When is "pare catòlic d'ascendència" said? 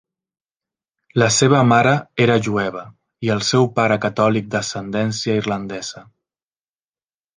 3.81-5.37